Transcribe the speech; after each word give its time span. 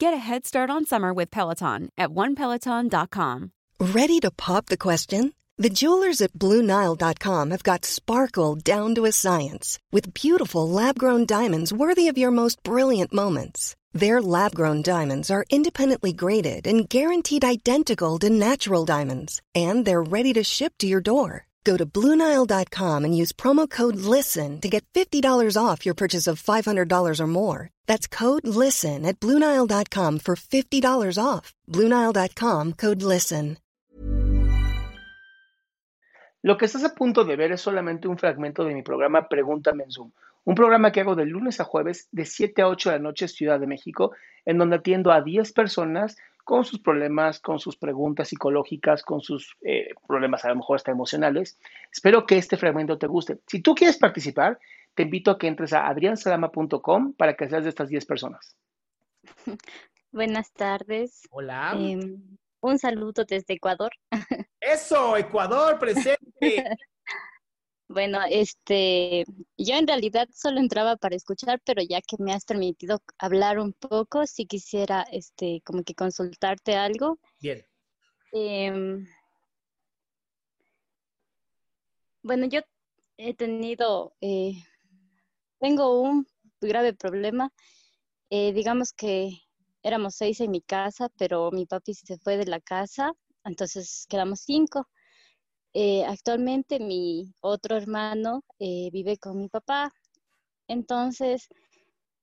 Get 0.00 0.14
a 0.14 0.18
head 0.18 0.46
start 0.46 0.70
on 0.70 0.86
summer 0.86 1.12
with 1.12 1.28
Peloton 1.32 1.88
at 1.98 2.10
onepeloton.com. 2.10 3.50
Ready 3.80 4.20
to 4.20 4.30
pop 4.30 4.66
the 4.66 4.76
question? 4.76 5.34
The 5.56 5.70
jewelers 5.70 6.20
at 6.20 6.34
BlueNile.com 6.34 7.50
have 7.50 7.64
got 7.64 7.84
sparkle 7.84 8.54
down 8.54 8.94
to 8.94 9.06
a 9.06 9.12
science 9.12 9.76
with 9.90 10.14
beautiful 10.14 10.68
lab 10.68 11.00
grown 11.00 11.26
diamonds 11.26 11.72
worthy 11.72 12.06
of 12.06 12.16
your 12.16 12.30
most 12.30 12.62
brilliant 12.62 13.12
moments. 13.12 13.74
Their 13.92 14.22
lab 14.22 14.54
grown 14.54 14.82
diamonds 14.82 15.32
are 15.32 15.44
independently 15.50 16.12
graded 16.12 16.68
and 16.68 16.88
guaranteed 16.88 17.44
identical 17.44 18.20
to 18.20 18.30
natural 18.30 18.84
diamonds, 18.84 19.42
and 19.52 19.84
they're 19.84 20.10
ready 20.16 20.32
to 20.34 20.44
ship 20.44 20.74
to 20.78 20.86
your 20.86 21.00
door. 21.00 21.47
Go 21.64 21.76
to 21.76 21.86
Bluenile.com 21.86 23.04
and 23.04 23.16
use 23.16 23.32
promo 23.32 23.68
code 23.68 23.96
LISTEN 23.96 24.60
to 24.60 24.68
get 24.68 24.84
$50 24.94 25.22
off 25.56 25.84
your 25.84 25.94
purchase 25.94 26.26
of 26.26 26.42
$500 26.42 27.20
or 27.20 27.26
more. 27.26 27.70
That's 27.86 28.06
code 28.06 28.46
LISTEN 28.46 29.06
at 29.06 29.20
Bluenile.com 29.20 30.18
for 30.20 30.34
$50 30.36 31.22
off. 31.22 31.54
Bluenile.com 31.68 32.72
code 32.72 33.02
LISTEN. 33.02 33.58
Lo 36.42 36.56
que 36.56 36.66
estás 36.66 36.84
a 36.84 36.94
punto 36.94 37.24
de 37.24 37.36
ver 37.36 37.50
es 37.52 37.60
solamente 37.60 38.06
un 38.06 38.16
fragmento 38.16 38.64
de 38.64 38.72
mi 38.72 38.82
programa 38.82 39.28
Pregúntame 39.28 39.82
en 39.84 39.90
Zoom, 39.90 40.12
un 40.44 40.54
programa 40.54 40.92
que 40.92 41.00
hago 41.00 41.16
de 41.16 41.26
lunes 41.26 41.60
a 41.60 41.64
jueves 41.64 42.08
de 42.12 42.24
7 42.24 42.62
a 42.62 42.68
8 42.68 42.90
de 42.90 42.96
la 42.96 43.02
noche 43.02 43.26
Ciudad 43.26 43.58
de 43.58 43.66
México, 43.66 44.12
en 44.46 44.56
donde 44.56 44.76
atiendo 44.76 45.10
a 45.10 45.20
10 45.20 45.52
personas 45.52 46.16
con 46.48 46.64
sus 46.64 46.78
problemas, 46.78 47.40
con 47.40 47.58
sus 47.58 47.76
preguntas 47.76 48.28
psicológicas, 48.28 49.02
con 49.02 49.20
sus 49.20 49.54
eh, 49.60 49.90
problemas 50.06 50.46
a 50.46 50.48
lo 50.48 50.56
mejor 50.56 50.76
hasta 50.76 50.90
emocionales. 50.90 51.58
Espero 51.92 52.24
que 52.24 52.38
este 52.38 52.56
fragmento 52.56 52.96
te 52.96 53.06
guste. 53.06 53.40
Si 53.46 53.60
tú 53.60 53.74
quieres 53.74 53.98
participar, 53.98 54.58
te 54.94 55.02
invito 55.02 55.30
a 55.30 55.38
que 55.38 55.46
entres 55.46 55.74
a 55.74 55.86
adriansalama.com 55.86 57.12
para 57.12 57.36
que 57.36 57.50
seas 57.50 57.64
de 57.64 57.68
estas 57.68 57.90
10 57.90 58.06
personas. 58.06 58.56
Buenas 60.10 60.50
tardes. 60.54 61.28
Hola. 61.28 61.74
Eh, 61.78 62.16
un 62.62 62.78
saludo 62.78 63.26
desde 63.26 63.52
Ecuador. 63.52 63.90
Eso, 64.58 65.18
Ecuador, 65.18 65.78
presente. 65.78 66.16
Bueno, 67.88 68.18
este, 68.28 69.24
yo 69.56 69.74
en 69.76 69.86
realidad 69.86 70.28
solo 70.34 70.60
entraba 70.60 70.96
para 70.96 71.16
escuchar, 71.16 71.58
pero 71.64 71.82
ya 71.82 72.02
que 72.02 72.16
me 72.18 72.34
has 72.34 72.44
permitido 72.44 73.02
hablar 73.18 73.58
un 73.58 73.72
poco, 73.72 74.26
si 74.26 74.44
quisiera, 74.44 75.06
este, 75.10 75.62
como 75.64 75.82
que 75.82 75.94
consultarte 75.94 76.76
algo. 76.76 77.18
Bien. 77.40 77.64
Em, 78.32 79.06
bueno, 82.22 82.46
yo 82.46 82.60
he 83.16 83.32
tenido, 83.32 84.14
eh, 84.20 84.52
tengo 85.58 86.02
un 86.02 86.26
grave 86.60 86.92
problema. 86.92 87.50
Eh, 88.28 88.52
digamos 88.52 88.92
que 88.92 89.30
éramos 89.82 90.14
seis 90.14 90.40
en 90.40 90.50
mi 90.50 90.60
casa, 90.60 91.08
pero 91.16 91.50
mi 91.52 91.64
papi 91.64 91.94
se 91.94 92.18
fue 92.18 92.36
de 92.36 92.44
la 92.44 92.60
casa, 92.60 93.14
entonces 93.44 94.04
quedamos 94.10 94.40
cinco. 94.40 94.86
Eh, 95.74 96.04
actualmente 96.04 96.80
mi 96.80 97.34
otro 97.40 97.76
hermano 97.76 98.42
eh, 98.58 98.88
vive 98.90 99.18
con 99.18 99.38
mi 99.38 99.48
papá, 99.48 99.92
entonces, 100.66 101.48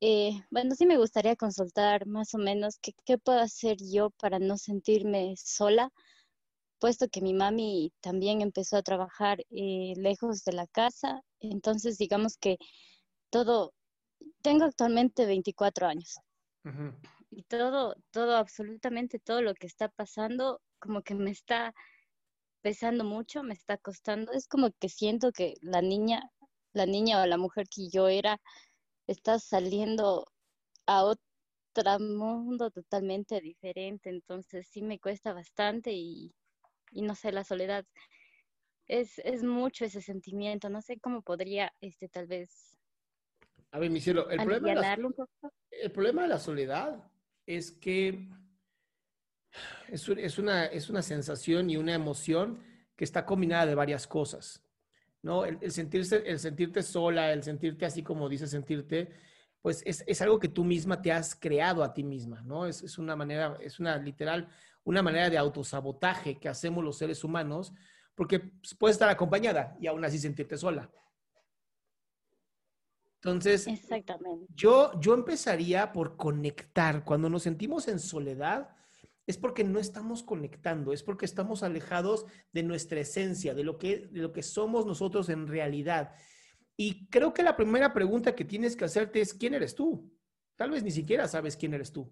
eh, 0.00 0.32
bueno, 0.50 0.74
sí 0.74 0.86
me 0.86 0.98
gustaría 0.98 1.36
consultar 1.36 2.06
más 2.06 2.34
o 2.34 2.38
menos 2.38 2.78
qué, 2.82 2.92
qué 3.04 3.18
puedo 3.18 3.40
hacer 3.40 3.76
yo 3.80 4.10
para 4.10 4.38
no 4.38 4.58
sentirme 4.58 5.34
sola, 5.36 5.90
puesto 6.80 7.08
que 7.08 7.20
mi 7.20 7.34
mami 7.34 7.92
también 8.00 8.40
empezó 8.40 8.76
a 8.76 8.82
trabajar 8.82 9.38
lejos 9.50 10.44
de 10.44 10.52
la 10.52 10.66
casa, 10.66 11.22
entonces 11.40 11.98
digamos 11.98 12.36
que 12.36 12.58
todo, 13.30 13.72
tengo 14.42 14.64
actualmente 14.64 15.26
24 15.26 15.86
años. 15.86 16.18
Y 17.30 17.42
todo, 17.42 17.94
todo, 18.10 18.36
absolutamente 18.36 19.18
todo 19.18 19.42
lo 19.42 19.54
que 19.54 19.66
está 19.66 19.88
pasando, 19.88 20.60
como 20.78 21.02
que 21.02 21.14
me 21.14 21.30
está 21.30 21.74
pesando 22.62 23.04
mucho, 23.04 23.42
me 23.42 23.54
está 23.54 23.76
costando. 23.76 24.32
Es 24.32 24.48
como 24.48 24.70
que 24.72 24.88
siento 24.88 25.32
que 25.32 25.54
la 25.60 25.82
niña, 25.82 26.30
la 26.72 26.86
niña 26.86 27.22
o 27.22 27.26
la 27.26 27.38
mujer 27.38 27.66
que 27.68 27.88
yo 27.88 28.08
era, 28.08 28.40
está 29.06 29.38
saliendo 29.38 30.26
a 30.86 31.04
otro 31.04 31.98
mundo 32.00 32.70
totalmente 32.70 33.40
diferente. 33.40 34.10
Entonces 34.10 34.66
sí 34.68 34.82
me 34.82 34.98
cuesta 34.98 35.32
bastante 35.32 35.92
y, 35.92 36.34
y 36.90 37.02
no 37.02 37.14
sé, 37.14 37.32
la 37.32 37.44
soledad 37.44 37.84
es, 38.86 39.18
es 39.20 39.44
mucho 39.44 39.84
ese 39.84 40.02
sentimiento. 40.02 40.68
No 40.70 40.82
sé 40.82 40.98
cómo 40.98 41.22
podría, 41.22 41.72
este, 41.80 42.08
tal 42.08 42.26
vez. 42.26 42.78
A 43.70 43.78
ver, 43.78 43.90
mi 43.90 44.00
cielo, 44.00 44.30
el 44.30 44.38
problema, 44.38 44.68
de 44.68 44.74
la, 44.74 44.98
el 45.70 45.92
problema 45.92 46.22
de 46.22 46.28
la 46.28 46.38
soledad 46.38 47.10
es 47.46 47.70
que 47.70 48.28
es, 49.90 50.38
una, 50.38 50.66
es 50.66 50.90
una 50.90 51.02
sensación 51.02 51.70
y 51.70 51.76
una 51.76 51.94
emoción 51.94 52.62
que 52.96 53.04
está 53.04 53.24
combinada 53.24 53.66
de 53.66 53.74
varias 53.74 54.06
cosas, 54.06 54.62
¿no? 55.22 55.44
El, 55.44 55.70
sentirse, 55.70 56.22
el 56.26 56.38
sentirte 56.38 56.82
sola, 56.82 57.32
el 57.32 57.42
sentirte 57.42 57.86
así 57.86 58.02
como 58.02 58.28
dices 58.28 58.50
sentirte, 58.50 59.10
pues 59.62 59.82
es, 59.86 60.04
es, 60.06 60.20
algo 60.22 60.38
que 60.38 60.48
tú 60.48 60.64
misma 60.64 61.00
te 61.00 61.12
has 61.12 61.34
creado 61.34 61.82
a 61.82 61.92
ti 61.92 62.04
misma, 62.04 62.42
¿no? 62.42 62.66
Es, 62.66 62.82
es, 62.82 62.98
una 62.98 63.16
manera, 63.16 63.56
es 63.60 63.80
una 63.80 63.96
literal, 63.98 64.48
una 64.84 65.02
manera 65.02 65.30
de 65.30 65.38
autosabotaje 65.38 66.38
que 66.38 66.48
hacemos 66.48 66.84
los 66.84 66.98
seres 66.98 67.24
humanos, 67.24 67.72
porque 68.14 68.40
pues, 68.40 68.74
puedes 68.74 68.94
estar 68.94 69.08
acompañada 69.08 69.76
y 69.80 69.86
aún 69.86 70.04
así 70.04 70.18
sentirte 70.18 70.56
sola. 70.56 70.90
Entonces, 73.16 73.66
Exactamente. 73.66 74.46
Yo, 74.54 74.98
yo 75.00 75.14
empezaría 75.14 75.92
por 75.92 76.16
conectar. 76.16 77.04
Cuando 77.04 77.28
nos 77.28 77.42
sentimos 77.42 77.88
en 77.88 77.98
soledad, 77.98 78.76
es 79.28 79.36
porque 79.36 79.62
no 79.62 79.78
estamos 79.78 80.22
conectando, 80.22 80.90
es 80.90 81.02
porque 81.02 81.26
estamos 81.26 81.62
alejados 81.62 82.24
de 82.50 82.62
nuestra 82.62 83.00
esencia, 83.00 83.52
de 83.52 83.62
lo 83.62 83.76
que, 83.76 84.06
de 84.06 84.20
lo 84.20 84.32
que 84.32 84.42
somos 84.42 84.86
nosotros 84.86 85.28
en 85.28 85.46
realidad. 85.46 86.14
Y 86.78 87.06
creo 87.10 87.34
que 87.34 87.42
la 87.42 87.54
primera 87.54 87.92
pregunta 87.92 88.34
que 88.34 88.46
tienes 88.46 88.74
que 88.74 88.86
hacerte 88.86 89.20
es, 89.20 89.34
¿quién 89.34 89.52
eres 89.52 89.74
tú? 89.74 90.10
Tal 90.56 90.70
vez 90.70 90.82
ni 90.82 90.90
siquiera 90.90 91.28
sabes 91.28 91.58
quién 91.58 91.74
eres 91.74 91.92
tú. 91.92 92.10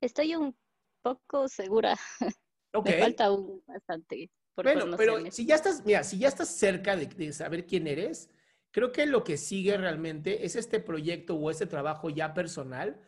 Estoy 0.00 0.34
un 0.34 0.56
poco 1.02 1.48
segura. 1.48 1.96
Okay. 2.74 2.94
Me 2.94 3.00
falta 3.00 3.30
un 3.30 3.62
bastante. 3.66 4.30
Por 4.54 4.64
bueno, 4.64 4.96
pero 4.96 5.30
si 5.30 5.44
ya 5.44 5.56
estás, 5.56 5.84
mira, 5.84 6.02
si 6.04 6.18
ya 6.18 6.28
estás 6.28 6.48
cerca 6.48 6.96
de, 6.96 7.04
de 7.04 7.30
saber 7.34 7.66
quién 7.66 7.86
eres, 7.86 8.30
Creo 8.72 8.90
que 8.90 9.06
lo 9.06 9.22
que 9.22 9.36
sigue 9.36 9.76
realmente 9.76 10.44
es 10.44 10.56
este 10.56 10.80
proyecto 10.80 11.36
o 11.36 11.50
este 11.50 11.66
trabajo 11.66 12.08
ya 12.08 12.32
personal 12.32 12.98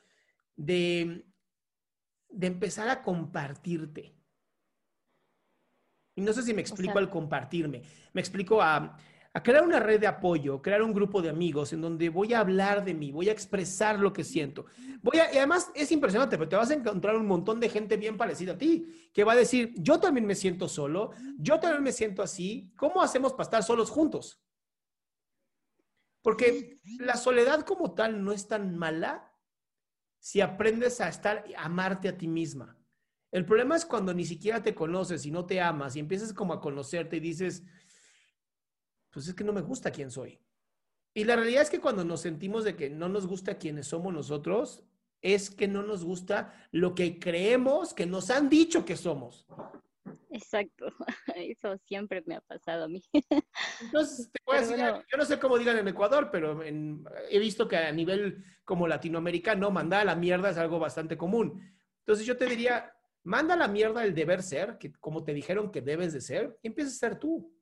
de, 0.56 1.24
de 2.28 2.46
empezar 2.46 2.88
a 2.90 3.02
compartirte. 3.02 4.14
Y 6.14 6.20
no 6.20 6.32
sé 6.34 6.42
si 6.42 6.52
me 6.52 6.60
explico 6.60 6.98
al 6.98 7.10
compartirme. 7.10 7.82
Me 8.12 8.20
explico 8.20 8.60
a, 8.60 8.96
a, 9.32 9.42
crear 9.42 9.64
una 9.64 9.80
red 9.80 9.98
de 9.98 10.06
apoyo, 10.06 10.60
crear 10.60 10.82
un 10.82 10.92
grupo 10.92 11.22
de 11.22 11.30
amigos 11.30 11.72
en 11.72 11.80
donde 11.80 12.10
voy 12.10 12.34
a 12.34 12.40
hablar 12.40 12.84
de 12.84 12.92
mí, 12.92 13.10
voy 13.10 13.30
a 13.30 13.32
expresar 13.32 13.98
lo 13.98 14.12
que 14.12 14.22
siento. 14.22 14.66
Voy 15.02 15.18
a, 15.18 15.32
y 15.32 15.38
además 15.38 15.72
es 15.74 15.90
impresionante, 15.90 16.36
pero 16.36 16.48
te 16.50 16.56
vas 16.56 16.70
a 16.70 16.74
encontrar 16.74 17.16
un 17.16 17.26
montón 17.26 17.58
de 17.58 17.70
gente 17.70 17.96
bien 17.96 18.18
parecida 18.18 18.52
a 18.52 18.58
ti, 18.58 19.10
que 19.14 19.24
va 19.24 19.32
a 19.32 19.36
decir, 19.36 19.72
yo 19.76 19.98
también 19.98 20.26
me 20.26 20.34
siento 20.34 20.68
solo, 20.68 21.12
yo 21.38 21.58
también 21.58 21.82
me 21.82 21.90
siento 21.90 22.22
así, 22.22 22.70
¿cómo 22.76 23.02
hacemos 23.02 23.32
para 23.32 23.44
estar 23.44 23.62
solos 23.64 23.90
juntos? 23.90 24.43
Porque 26.24 26.80
la 27.00 27.18
soledad 27.18 27.66
como 27.66 27.92
tal 27.92 28.24
no 28.24 28.32
es 28.32 28.48
tan 28.48 28.78
mala 28.78 29.30
si 30.18 30.40
aprendes 30.40 31.02
a 31.02 31.08
estar, 31.10 31.44
a 31.54 31.66
amarte 31.66 32.08
a 32.08 32.16
ti 32.16 32.26
misma. 32.26 32.78
El 33.30 33.44
problema 33.44 33.76
es 33.76 33.84
cuando 33.84 34.14
ni 34.14 34.24
siquiera 34.24 34.62
te 34.62 34.74
conoces 34.74 35.26
y 35.26 35.30
no 35.30 35.44
te 35.44 35.60
amas 35.60 35.96
y 35.96 36.00
empiezas 36.00 36.32
como 36.32 36.54
a 36.54 36.62
conocerte 36.62 37.18
y 37.18 37.20
dices, 37.20 37.62
pues 39.10 39.28
es 39.28 39.34
que 39.34 39.44
no 39.44 39.52
me 39.52 39.60
gusta 39.60 39.90
quién 39.90 40.10
soy. 40.10 40.40
Y 41.12 41.24
la 41.24 41.36
realidad 41.36 41.60
es 41.60 41.68
que 41.68 41.82
cuando 41.82 42.06
nos 42.06 42.22
sentimos 42.22 42.64
de 42.64 42.74
que 42.74 42.88
no 42.88 43.10
nos 43.10 43.26
gusta 43.26 43.58
quiénes 43.58 43.88
somos 43.88 44.10
nosotros, 44.14 44.82
es 45.20 45.50
que 45.50 45.68
no 45.68 45.82
nos 45.82 46.06
gusta 46.06 46.54
lo 46.72 46.94
que 46.94 47.18
creemos 47.18 47.92
que 47.92 48.06
nos 48.06 48.30
han 48.30 48.48
dicho 48.48 48.86
que 48.86 48.96
somos. 48.96 49.46
Exacto, 50.30 50.86
eso 51.36 51.78
siempre 51.86 52.22
me 52.26 52.36
ha 52.36 52.40
pasado 52.40 52.84
a 52.84 52.88
mí. 52.88 53.02
Entonces, 53.80 54.30
te 54.30 54.38
voy 54.44 54.56
a 54.56 54.60
decir, 54.60 54.76
yo 54.76 55.16
no 55.16 55.24
sé 55.24 55.38
cómo 55.38 55.58
digan 55.58 55.78
en 55.78 55.88
Ecuador, 55.88 56.30
pero 56.30 56.62
he 56.62 57.38
visto 57.38 57.68
que 57.68 57.76
a 57.76 57.92
nivel 57.92 58.44
como 58.64 58.88
latinoamericano, 58.88 59.70
mandar 59.70 60.02
a 60.02 60.04
la 60.04 60.16
mierda 60.16 60.50
es 60.50 60.58
algo 60.58 60.78
bastante 60.78 61.16
común. 61.16 61.60
Entonces, 62.00 62.26
yo 62.26 62.36
te 62.36 62.46
diría, 62.46 62.92
manda 63.22 63.54
a 63.54 63.58
la 63.58 63.68
mierda 63.68 64.04
el 64.04 64.14
deber 64.14 64.42
ser, 64.42 64.78
que 64.78 64.92
como 64.92 65.24
te 65.24 65.34
dijeron 65.34 65.70
que 65.70 65.80
debes 65.80 66.12
de 66.12 66.20
ser, 66.20 66.58
y 66.62 66.68
empieza 66.68 66.90
a 66.90 67.10
ser 67.10 67.18
tú. 67.18 67.52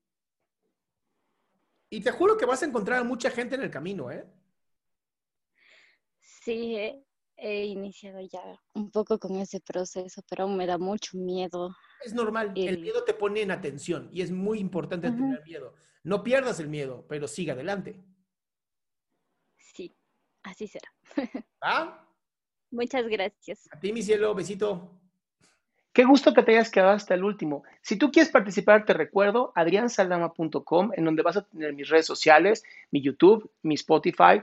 Y 1.90 2.00
te 2.00 2.10
juro 2.10 2.36
que 2.36 2.46
vas 2.46 2.62
a 2.62 2.66
encontrar 2.66 3.00
a 3.00 3.04
mucha 3.04 3.30
gente 3.30 3.54
en 3.54 3.62
el 3.62 3.70
camino, 3.70 4.10
¿eh? 4.10 4.26
Sí, 6.20 7.04
he 7.42 7.64
iniciado 7.66 8.20
ya 8.20 8.40
un 8.74 8.90
poco 8.90 9.18
con 9.18 9.36
ese 9.36 9.60
proceso, 9.60 10.22
pero 10.28 10.44
aún 10.44 10.56
me 10.56 10.66
da 10.66 10.78
mucho 10.78 11.18
miedo. 11.18 11.74
Es 12.04 12.14
normal, 12.14 12.52
el, 12.54 12.78
miedo 12.78 13.02
te 13.04 13.14
pone 13.14 13.42
en 13.42 13.50
atención 13.50 14.08
y 14.12 14.22
es 14.22 14.30
muy 14.30 14.60
importante 14.60 15.10
tener 15.10 15.42
miedo. 15.44 15.74
No 16.04 16.22
pierdas 16.22 16.60
el 16.60 16.68
miedo, 16.68 17.04
pero 17.08 17.26
siga 17.26 17.54
adelante. 17.54 18.00
Sí, 19.56 19.94
así 20.44 20.68
será. 20.68 20.88
¿Ah? 21.60 22.08
Muchas 22.70 23.06
gracias. 23.08 23.68
A 23.72 23.80
ti, 23.80 23.92
mi 23.92 24.02
cielo, 24.02 24.34
besito. 24.34 25.00
Qué 25.92 26.04
gusto 26.04 26.32
que 26.32 26.42
te 26.42 26.52
hayas 26.52 26.70
quedado 26.70 26.92
hasta 26.92 27.14
el 27.14 27.24
último. 27.24 27.64
Si 27.82 27.96
tú 27.96 28.10
quieres 28.10 28.32
participar, 28.32 28.86
te 28.86 28.94
recuerdo 28.94 29.52
adriansaldama.com, 29.54 30.92
en 30.96 31.04
donde 31.04 31.22
vas 31.22 31.36
a 31.36 31.42
tener 31.42 31.74
mis 31.74 31.88
redes 31.88 32.06
sociales, 32.06 32.64
mi 32.90 33.02
YouTube, 33.02 33.50
mi 33.62 33.74
Spotify, 33.74 34.42